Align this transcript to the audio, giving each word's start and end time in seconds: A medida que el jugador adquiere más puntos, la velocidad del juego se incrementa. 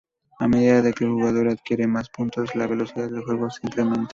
A 0.39 0.47
medida 0.47 0.91
que 0.93 1.03
el 1.03 1.11
jugador 1.11 1.47
adquiere 1.47 1.85
más 1.85 2.09
puntos, 2.09 2.55
la 2.55 2.65
velocidad 2.65 3.07
del 3.07 3.21
juego 3.23 3.51
se 3.51 3.67
incrementa. 3.67 4.09